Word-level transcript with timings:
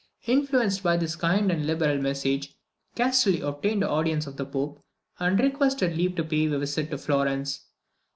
Influenced 0.25 0.81
by 0.81 0.97
this 0.97 1.15
kind 1.15 1.51
and 1.51 1.67
liberal 1.67 2.01
message, 2.01 2.55
Castelli 2.95 3.39
obtained 3.41 3.83
an 3.83 3.89
audience 3.89 4.25
of 4.25 4.35
the 4.35 4.47
Pope, 4.47 4.83
and 5.19 5.39
requested 5.39 5.95
leave 5.95 6.15
to 6.15 6.23
pay 6.23 6.51
a 6.51 6.57
visit 6.57 6.89
to 6.89 6.97
Florence. 6.97 7.67